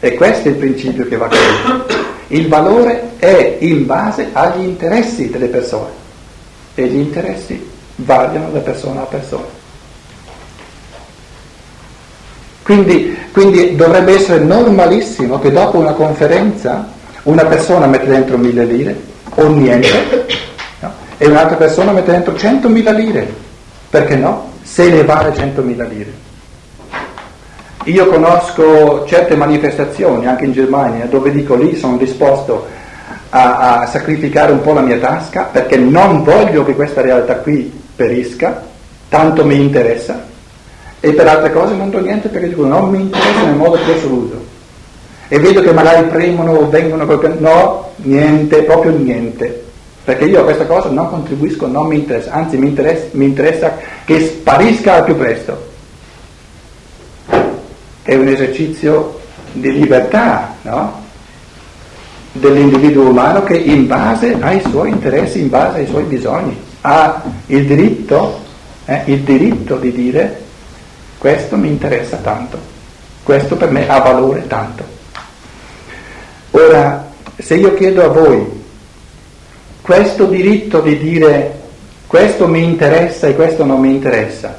E 0.00 0.14
questo 0.14 0.48
è 0.48 0.50
il 0.50 0.58
principio 0.58 1.06
che 1.06 1.16
va 1.16 1.28
capito. 1.28 1.98
Il 2.28 2.48
valore 2.48 3.12
è 3.18 3.56
in 3.60 3.86
base 3.86 4.28
agli 4.32 4.64
interessi 4.64 5.30
delle 5.30 5.46
persone 5.46 5.90
e 6.74 6.86
gli 6.86 6.96
interessi 6.96 7.70
variano 7.96 8.50
da 8.50 8.60
persona 8.60 9.00
a 9.00 9.04
persona. 9.04 9.58
Quindi, 12.62 13.16
quindi 13.32 13.74
dovrebbe 13.76 14.14
essere 14.14 14.44
normalissimo 14.44 15.38
che 15.40 15.50
dopo 15.50 15.78
una 15.78 15.92
conferenza 15.92 16.88
una 17.22 17.44
persona 17.46 17.86
mette 17.86 18.06
dentro 18.06 18.36
mille 18.36 18.64
lire 18.64 19.00
o 19.34 19.48
niente 19.48 20.26
no? 20.80 20.92
e 21.18 21.26
un'altra 21.26 21.56
persona 21.56 21.92
mette 21.92 22.12
dentro 22.12 22.36
centomila 22.36 22.92
lire. 22.92 23.39
Perché 23.90 24.14
no? 24.14 24.52
Se 24.62 24.88
ne 24.88 25.02
vale 25.02 25.34
centomila 25.34 25.84
lire. 25.84 26.12
Io 27.84 28.06
conosco 28.06 29.04
certe 29.06 29.34
manifestazioni 29.34 30.26
anche 30.26 30.44
in 30.44 30.52
Germania 30.52 31.06
dove 31.06 31.32
dico 31.32 31.56
lì 31.56 31.76
sono 31.76 31.96
disposto 31.96 32.66
a, 33.30 33.80
a, 33.80 33.86
sacrificare 33.86 34.52
un 34.52 34.60
po' 34.60 34.74
la 34.74 34.82
mia 34.82 34.98
tasca 34.98 35.44
perché 35.44 35.76
non 35.76 36.22
voglio 36.22 36.62
che 36.64 36.74
questa 36.74 37.00
realtà 37.00 37.36
qui 37.36 37.72
perisca, 37.96 38.62
tanto 39.08 39.44
mi 39.44 39.60
interessa 39.60 40.24
e 41.00 41.12
per 41.12 41.26
altre 41.26 41.50
cose 41.52 41.74
non 41.74 41.90
do 41.90 42.00
niente 42.00 42.28
perché 42.28 42.48
dico 42.48 42.66
non 42.66 42.90
mi 42.90 43.00
interessa 43.00 43.44
nel 43.44 43.56
modo 43.56 43.78
più 43.82 43.92
assoluto. 43.92 44.44
E 45.26 45.38
vedo 45.38 45.62
che 45.62 45.72
magari 45.72 46.06
premono 46.08 46.52
o 46.52 46.68
vengono. 46.68 47.04
No, 47.38 47.90
niente, 47.96 48.62
proprio 48.62 48.90
niente. 48.92 49.69
Perché 50.04 50.24
io 50.24 50.40
a 50.40 50.44
questa 50.44 50.66
cosa 50.66 50.88
non 50.88 51.08
contribuisco, 51.08 51.66
non 51.66 51.86
mi 51.86 51.96
interessa, 51.96 52.32
anzi 52.32 52.56
mi 52.56 52.68
interessa, 52.68 53.06
mi 53.12 53.26
interessa 53.26 53.76
che 54.04 54.20
sparisca 54.20 54.94
al 54.94 55.04
più 55.04 55.16
presto 55.16 55.68
è 58.10 58.16
un 58.16 58.26
esercizio 58.26 59.20
di 59.52 59.72
libertà 59.72 60.56
no? 60.62 61.00
dell'individuo 62.32 63.08
umano 63.08 63.44
che 63.44 63.56
in 63.56 63.86
base 63.86 64.36
ai 64.40 64.60
suoi 64.68 64.90
interessi, 64.90 65.40
in 65.40 65.48
base 65.48 65.78
ai 65.78 65.86
suoi 65.86 66.02
bisogni, 66.04 66.58
ha 66.80 67.22
il 67.46 67.66
diritto, 67.66 68.40
eh, 68.86 69.02
il 69.06 69.20
diritto 69.20 69.76
di 69.76 69.92
dire 69.92 70.42
questo 71.18 71.56
mi 71.56 71.68
interessa 71.68 72.16
tanto, 72.16 72.58
questo 73.22 73.54
per 73.54 73.70
me 73.70 73.88
ha 73.88 74.00
valore 74.00 74.46
tanto. 74.48 74.82
Ora, 76.52 77.12
se 77.36 77.54
io 77.54 77.74
chiedo 77.74 78.04
a 78.04 78.08
voi 78.08 78.59
questo 79.90 80.26
diritto 80.26 80.80
di 80.82 80.98
dire 80.98 81.52
questo 82.06 82.46
mi 82.46 82.62
interessa 82.62 83.26
e 83.26 83.34
questo 83.34 83.64
non 83.64 83.80
mi 83.80 83.90
interessa, 83.90 84.56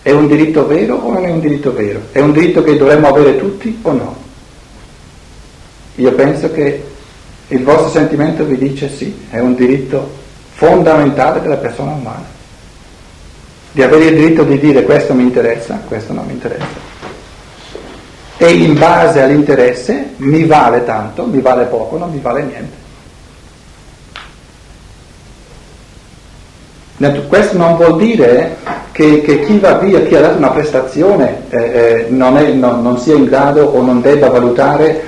è 0.00 0.12
un 0.12 0.28
diritto 0.28 0.64
vero 0.64 0.94
o 0.94 1.12
non 1.12 1.26
è 1.26 1.28
un 1.28 1.40
diritto 1.40 1.74
vero? 1.74 2.02
È 2.12 2.20
un 2.20 2.30
diritto 2.30 2.62
che 2.62 2.76
dovremmo 2.76 3.08
avere 3.08 3.36
tutti 3.36 3.76
o 3.82 3.90
no? 3.90 4.16
Io 5.96 6.12
penso 6.12 6.52
che 6.52 6.84
il 7.48 7.64
vostro 7.64 7.88
sentimento 7.88 8.44
vi 8.44 8.58
dice 8.58 8.88
sì, 8.88 9.26
è 9.28 9.40
un 9.40 9.56
diritto 9.56 10.08
fondamentale 10.52 11.40
della 11.40 11.56
persona 11.56 11.90
umana, 11.90 12.26
di 13.72 13.82
avere 13.82 14.04
il 14.04 14.14
diritto 14.14 14.44
di 14.44 14.56
dire 14.60 14.84
questo 14.84 15.14
mi 15.14 15.24
interessa, 15.24 15.82
questo 15.88 16.12
non 16.12 16.26
mi 16.26 16.34
interessa. 16.34 16.78
E 18.36 18.52
in 18.52 18.78
base 18.78 19.20
all'interesse 19.20 20.10
mi 20.18 20.44
vale 20.44 20.84
tanto, 20.84 21.26
mi 21.26 21.40
vale 21.40 21.64
poco, 21.64 21.98
non 21.98 22.12
mi 22.12 22.20
vale 22.20 22.42
niente. 22.44 22.79
Questo 27.28 27.56
non 27.56 27.76
vuol 27.76 27.96
dire 27.96 28.56
che, 28.92 29.22
che, 29.22 29.40
chi 29.46 29.58
va 29.58 29.78
via, 29.78 30.02
chi 30.02 30.14
ha 30.16 30.20
dato 30.20 30.36
una 30.36 30.50
prestazione, 30.50 31.44
eh, 31.48 31.56
eh, 31.58 32.06
non, 32.10 32.36
è, 32.36 32.52
non, 32.52 32.82
non, 32.82 32.98
sia 32.98 33.14
in 33.14 33.24
grado 33.24 33.64
o 33.64 33.82
non 33.82 34.02
debba 34.02 34.28
valutare 34.28 35.02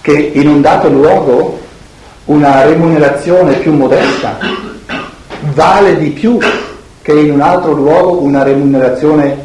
che 0.00 0.12
in 0.12 0.46
un 0.46 0.60
dato 0.60 0.88
luogo 0.88 1.58
una 2.26 2.64
remunerazione 2.64 3.54
più 3.54 3.72
modesta 3.72 4.38
vale 5.54 5.98
di 5.98 6.10
più 6.10 6.38
che 7.02 7.12
in 7.12 7.32
un 7.32 7.40
altro 7.40 7.72
luogo 7.72 8.22
una 8.22 8.44
remunerazione 8.44 9.36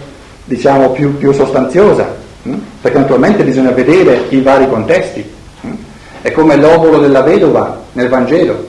diciamo 0.45 0.91
più, 0.91 1.17
più 1.17 1.31
sostanziosa, 1.31 2.15
hm? 2.43 2.53
perché 2.79 2.99
naturalmente 2.99 3.43
bisogna 3.43 3.71
vedere 3.71 4.25
i 4.29 4.41
vari 4.41 4.69
contesti. 4.69 5.27
Hm? 5.61 5.71
È 6.21 6.31
come 6.31 6.57
l'obolo 6.57 6.99
della 6.99 7.21
vedova 7.21 7.81
nel 7.93 8.07
Vangelo, 8.07 8.65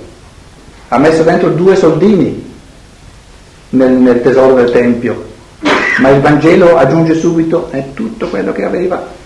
ha 0.88 0.96
messo 0.96 1.22
dentro 1.22 1.50
due 1.50 1.76
soldini 1.76 2.47
nel, 3.70 3.92
nel 3.92 4.22
tesoro 4.22 4.54
del 4.54 4.70
Tempio, 4.70 5.26
ma 5.98 6.08
il 6.10 6.20
Vangelo 6.20 6.76
aggiunge 6.76 7.14
subito 7.14 7.70
è 7.70 7.92
tutto 7.92 8.28
quello 8.28 8.52
che 8.52 8.64
aveva. 8.64 9.16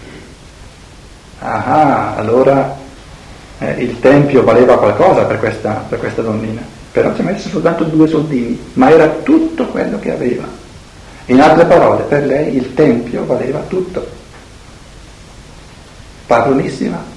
Ah, 1.39 2.17
allora 2.17 2.77
eh, 3.59 3.73
il 3.83 4.01
Tempio 4.01 4.43
valeva 4.43 4.79
qualcosa 4.79 5.25
per 5.25 5.39
questa, 5.39 5.85
per 5.89 5.99
questa 5.99 6.23
donnina, 6.23 6.63
però 6.91 7.15
ci 7.15 7.21
ha 7.21 7.25
messo 7.25 7.49
soltanto 7.49 7.85
due 7.85 8.09
soldini, 8.09 8.59
ma 8.75 8.91
era 8.91 9.09
tutto 9.09 9.67
quello 9.67 9.99
che 9.99 10.13
aveva. 10.13 10.45
In 11.27 11.41
altre 11.41 11.65
parole, 11.67 12.03
per 12.03 12.25
lei 12.27 12.57
il 12.57 12.75
Tempio 12.75 13.25
valeva 13.25 13.61
tutto. 13.61 14.21
Padronissima. 16.27 17.11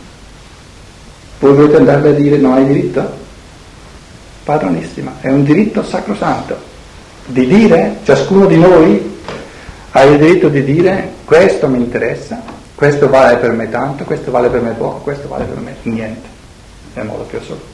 Voi 1.40 1.54
volete 1.54 1.78
andarle 1.78 2.10
a 2.10 2.14
dire 2.14 2.38
non 2.38 2.54
hai 2.54 2.66
diritto? 2.66 3.24
Padronissima, 4.44 5.16
è 5.22 5.30
un 5.30 5.44
diritto 5.44 5.84
sacrosanto 5.84 6.74
di 7.26 7.48
dire, 7.48 7.98
ciascuno 8.04 8.46
di 8.46 8.58
noi 8.58 9.20
ha 9.92 10.04
il 10.04 10.20
diritto 10.20 10.50
di 10.50 10.64
dire 10.64 11.14
questo 11.26 11.68
mi 11.68 11.78
interessa, 11.78 12.42
questo 12.76 13.10
vale 13.10 13.38
per 13.38 13.52
me 13.52 13.70
tanto, 13.70 14.04
questo 14.04 14.30
vale 14.32 14.50
per 14.50 14.62
me 14.62 14.72
poco, 14.72 15.00
questo 15.00 15.28
vale 15.28 15.46
per 15.46 15.58
me 15.58 15.76
niente, 15.84 16.28
nel 16.94 17.06
modo 17.06 17.24
più 17.24 17.38
assoluto. 17.38 17.74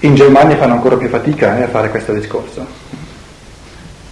In 0.00 0.14
Germania 0.14 0.56
fanno 0.56 0.74
ancora 0.74 0.96
più 0.96 1.08
fatica 1.08 1.58
eh, 1.58 1.62
a 1.62 1.68
fare 1.68 1.90
questo 1.90 2.12
discorso, 2.12 2.66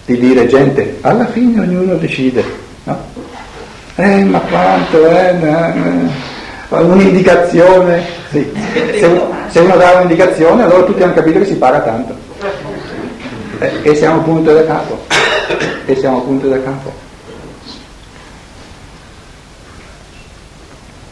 di 0.06 0.18
dire 0.18 0.46
gente, 0.46 0.98
alla 1.02 1.26
fine 1.26 1.60
ognuno 1.60 1.94
decide, 1.94 2.44
no? 2.84 2.98
Eh, 3.96 4.24
ma 4.24 4.40
quanto, 4.40 5.06
eh, 5.06 5.36
eh, 5.38 6.31
un'indicazione, 6.80 8.02
sì. 8.30 8.52
se, 8.98 9.06
uno, 9.06 9.30
se 9.48 9.60
uno 9.60 9.76
dà 9.76 9.92
un'indicazione 9.92 10.62
allora 10.62 10.84
tutti 10.84 11.02
hanno 11.02 11.14
capito 11.14 11.38
che 11.38 11.46
si 11.46 11.54
paga 11.54 11.80
tanto. 11.80 12.14
Eh, 13.58 13.80
e 13.82 13.94
siamo 13.94 14.22
punto 14.22 14.52
da 14.52 14.64
capo, 14.64 14.98
e 15.84 15.96
siamo 15.96 16.22
punto 16.22 16.48
da 16.48 16.62
capo. 16.62 16.92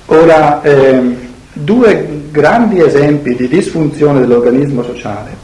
Ora, 0.07 0.61
ehm, 0.63 1.29
Due 1.53 2.29
grandi 2.31 2.81
esempi 2.81 3.35
di 3.35 3.49
disfunzione 3.49 4.21
dell'organismo 4.21 4.85
sociale 4.85 5.37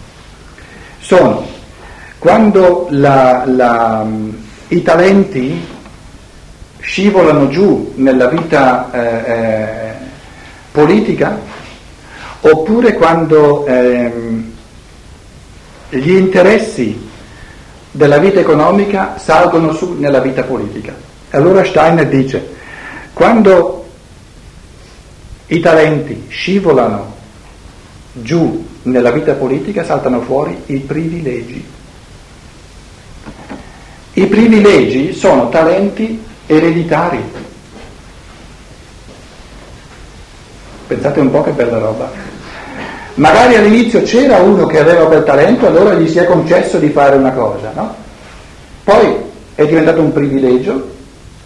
sono 1.01 1.45
quando 2.19 2.87
la, 2.91 3.43
la, 3.45 4.07
i 4.69 4.83
talenti 4.83 5.67
scivolano 6.79 7.49
giù 7.49 7.93
nella 7.97 8.29
vita 8.29 8.89
eh, 8.93 9.01
eh, 9.01 9.76
politica 10.77 11.41
oppure 12.41 12.93
quando 12.93 13.65
eh, 13.65 14.13
gli 15.89 16.11
interessi 16.11 17.09
della 17.91 18.19
vita 18.19 18.41
economica 18.41 19.17
salgono 19.17 19.73
su 19.73 19.95
nella 19.99 20.21
vita 20.21 20.43
politica. 20.43 20.95
Allora 21.31 21.65
Steiner 21.65 22.07
dice, 22.07 22.55
quando 23.15 23.87
i 25.47 25.61
talenti 25.61 26.27
scivolano 26.29 27.15
giù 28.13 28.67
nella 28.83 29.11
vita 29.13 29.33
politica, 29.33 29.83
saltano 29.83 30.21
fuori 30.21 30.61
i 30.67 30.77
privilegi. 30.81 31.65
I 34.13 34.27
privilegi 34.27 35.15
sono 35.15 35.49
talenti 35.49 36.23
ereditari. 36.47 37.46
Pensate 40.87 41.21
un 41.21 41.31
po' 41.31 41.43
che 41.43 41.51
bella 41.51 41.79
roba. 41.79 42.11
Magari 43.15 43.57
all'inizio 43.57 44.03
c'era 44.03 44.39
uno 44.39 44.67
che 44.67 44.79
aveva 44.79 45.07
quel 45.07 45.25
talento, 45.25 45.67
allora 45.67 45.95
gli 45.95 46.09
si 46.09 46.19
è 46.19 46.25
concesso 46.27 46.79
di 46.79 46.91
fare 46.91 47.17
una 47.17 47.33
cosa, 47.33 47.73
no? 47.75 47.95
Poi 48.85 49.17
è 49.55 49.67
diventato 49.67 50.01
un 50.01 50.13
privilegio 50.13 50.91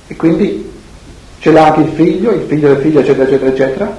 e 0.09 0.17
quindi 0.17 0.69
ce 1.39 1.53
l'ha 1.53 1.67
anche 1.67 1.81
il 1.81 1.93
figlio, 1.95 2.33
il 2.33 2.45
figlio 2.47 2.69
del 2.69 2.83
figlio, 2.83 3.01
eccetera, 3.01 3.25
eccetera, 3.25 3.51
eccetera. 3.51 3.97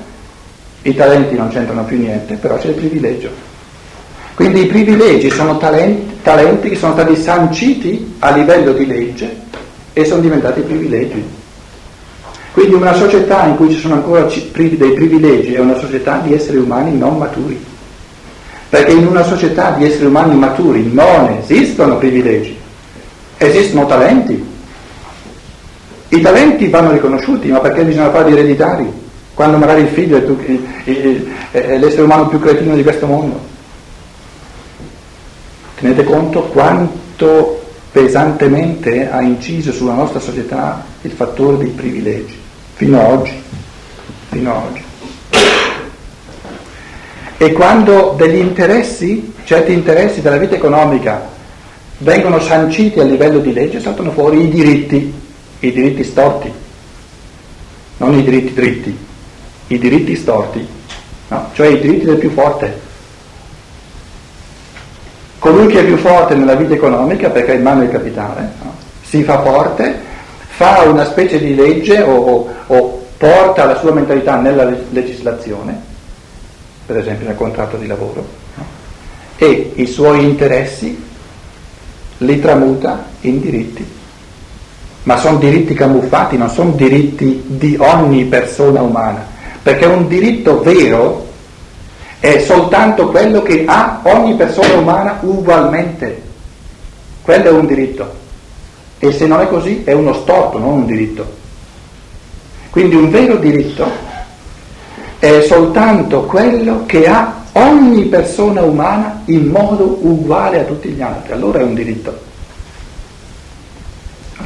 I 0.83 0.93
talenti 0.93 1.35
non 1.35 1.49
c'entrano 1.49 1.83
più 1.85 1.97
niente, 1.97 2.35
però 2.35 2.57
c'è 2.57 2.67
il 2.67 2.73
privilegio. 2.73 3.29
Quindi 4.35 4.63
i 4.63 4.67
privilegi 4.67 5.29
sono 5.29 5.57
talenti, 5.57 6.17
talenti 6.21 6.69
che 6.69 6.75
sono 6.75 6.93
stati 6.93 7.15
sanciti 7.15 8.15
a 8.19 8.31
livello 8.31 8.73
di 8.73 8.85
legge 8.85 9.35
e 9.93 10.05
sono 10.05 10.21
diventati 10.21 10.61
privilegi. 10.61 11.23
Quindi 12.53 12.73
una 12.73 12.93
società 12.93 13.45
in 13.45 13.55
cui 13.55 13.71
ci 13.71 13.79
sono 13.79 13.95
ancora 13.95 14.23
dei 14.23 14.93
privilegi 14.93 15.53
è 15.53 15.59
una 15.59 15.77
società 15.77 16.17
di 16.17 16.33
esseri 16.33 16.57
umani 16.57 16.97
non 16.97 17.17
maturi. 17.17 17.63
Perché 18.67 18.91
in 18.91 19.07
una 19.07 19.23
società 19.23 19.71
di 19.71 19.85
esseri 19.85 20.05
umani 20.05 20.35
maturi 20.35 20.89
non 20.91 21.37
esistono 21.41 21.97
privilegi, 21.97 22.57
esistono 23.37 23.85
talenti. 23.85 24.49
I 26.09 26.21
talenti 26.21 26.67
vanno 26.67 26.91
riconosciuti, 26.91 27.49
ma 27.49 27.59
perché 27.59 27.83
bisogna 27.83 28.11
farli 28.11 28.33
ereditari? 28.33 28.91
Quando 29.33 29.57
magari 29.57 29.81
il 29.81 29.87
figlio 29.87 30.17
è, 30.17 30.25
tu, 30.25 30.37
è, 31.51 31.77
l'essere 31.77 32.01
umano 32.01 32.27
più 32.27 32.39
cretino 32.39 32.75
di 32.75 32.83
questo 32.83 33.07
mondo. 33.07 33.39
Tenete 35.79 36.03
conto 36.03 36.43
quanto 36.43 37.61
pesantemente 37.91 39.09
ha 39.09 39.21
inciso 39.21 39.71
sulla 39.71 39.93
nostra 39.93 40.19
società 40.19 40.85
il 41.01 41.11
fattore 41.11 41.57
dei 41.57 41.69
privilegi, 41.69 42.39
fino 42.81 42.99
ad 42.99 43.11
oggi. 43.11 43.43
Fino 44.29 44.51
ad 44.51 44.63
oggi. 44.65 44.83
E 47.37 47.51
quando 47.53 48.15
degli 48.17 48.39
interessi, 48.39 49.33
certi 49.43 49.71
interessi 49.71 50.21
della 50.21 50.37
vita 50.37 50.55
economica, 50.55 51.29
vengono 51.99 52.39
sanciti 52.39 52.99
a 52.99 53.03
livello 53.03 53.37
di 53.37 53.53
legge, 53.53 53.79
saltano 53.79 54.11
fuori 54.11 54.45
i 54.45 54.49
diritti 54.49 55.13
i 55.63 55.71
diritti 55.71 56.03
storti, 56.03 56.51
non 57.97 58.17
i 58.17 58.23
diritti 58.23 58.53
dritti, 58.53 58.97
i 59.67 59.77
diritti 59.77 60.15
storti, 60.15 60.67
no? 61.27 61.49
cioè 61.53 61.67
i 61.67 61.79
diritti 61.79 62.05
del 62.05 62.17
più 62.17 62.31
forte. 62.31 62.89
Colui 65.37 65.67
che 65.67 65.81
è 65.81 65.85
più 65.85 65.97
forte 65.97 66.33
nella 66.33 66.55
vita 66.55 66.73
economica, 66.73 67.29
perché 67.29 67.51
ha 67.51 67.55
in 67.55 67.61
mano 67.61 67.83
il 67.83 67.89
capitale, 67.89 68.53
no? 68.63 68.73
si 69.03 69.21
fa 69.21 69.43
forte, 69.43 70.00
fa 70.55 70.83
una 70.83 71.05
specie 71.05 71.39
di 71.39 71.55
legge 71.55 72.01
o, 72.01 72.47
o, 72.67 73.05
porta 73.17 73.65
la 73.65 73.77
sua 73.77 73.91
mentalità 73.91 74.35
nella 74.37 74.71
legislazione, 74.89 75.79
per 76.85 76.97
esempio 76.97 77.27
nel 77.27 77.35
contratto 77.35 77.77
di 77.77 77.87
lavoro, 77.87 78.25
no? 78.55 78.65
e 79.37 79.73
i 79.75 79.85
suoi 79.85 80.23
interessi 80.23 81.09
li 82.17 82.39
tramuta 82.39 83.05
in 83.21 83.39
diritti 83.39 83.99
ma 85.03 85.17
sono 85.17 85.37
diritti 85.37 85.73
camuffati, 85.73 86.37
non 86.37 86.49
sono 86.49 86.71
diritti 86.71 87.43
di 87.47 87.75
ogni 87.79 88.25
persona 88.25 88.81
umana, 88.81 89.25
perché 89.61 89.85
un 89.85 90.07
diritto 90.07 90.61
vero 90.61 91.27
è 92.19 92.37
soltanto 92.39 93.07
quello 93.07 93.41
che 93.41 93.63
ha 93.65 94.01
ogni 94.03 94.35
persona 94.35 94.75
umana 94.75 95.17
ugualmente. 95.21 96.21
Quello 97.23 97.45
è 97.45 97.51
un 97.51 97.65
diritto. 97.65 98.19
E 99.03 99.11
se 99.11 99.27
non 99.27 99.41
è 99.41 99.47
così 99.47 99.83
è 99.83 99.91
uno 99.91 100.13
storto, 100.13 100.57
non 100.57 100.69
un 100.69 100.85
diritto. 100.85 101.39
Quindi 102.69 102.95
un 102.95 103.09
vero 103.09 103.35
diritto 103.35 103.85
è 105.19 105.41
soltanto 105.41 106.21
quello 106.21 106.85
che 106.85 107.07
ha 107.07 107.43
ogni 107.53 108.05
persona 108.05 108.61
umana 108.61 109.23
in 109.25 109.47
modo 109.47 109.99
uguale 110.01 110.61
a 110.61 110.63
tutti 110.63 110.89
gli 110.89 111.01
altri. 111.01 111.33
Allora 111.33 111.59
è 111.59 111.63
un 111.63 111.73
diritto 111.73 112.29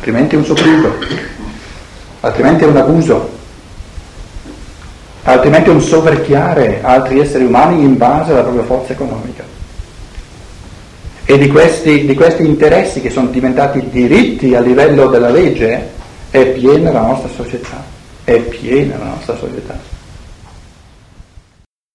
altrimenti 0.05 0.35
è 0.35 0.37
un 0.37 0.45
sopruso, 0.45 0.93
altrimenti 2.19 2.63
è 2.63 2.67
un 2.67 2.77
abuso, 2.77 3.29
altrimenti 5.23 5.69
è 5.69 5.73
un 5.73 5.81
soverchiare 5.81 6.81
altri 6.83 7.19
esseri 7.19 7.43
umani 7.43 7.81
in 7.81 7.97
base 7.97 8.31
alla 8.31 8.43
propria 8.43 8.63
forza 8.65 8.93
economica. 8.93 9.54
E 11.27 11.37
di 11.39 11.47
questi, 11.47 12.05
di 12.05 12.13
questi 12.13 12.45
interessi 12.45 13.01
che 13.01 13.09
sono 13.09 13.29
diventati 13.29 13.89
diritti 13.89 14.53
a 14.53 14.59
livello 14.59 15.07
della 15.07 15.29
legge 15.29 15.89
è 16.29 16.45
piena 16.47 16.91
la 16.91 17.01
nostra 17.01 17.29
società, 17.29 17.83
è 18.23 18.37
piena 18.41 18.97
la 18.97 19.05
nostra 19.05 19.35
società. 19.35 19.94